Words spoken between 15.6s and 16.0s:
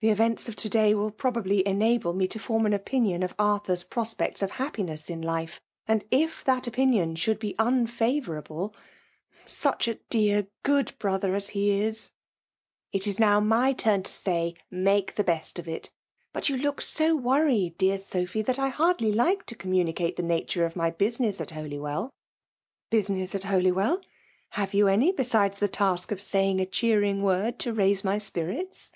•of it.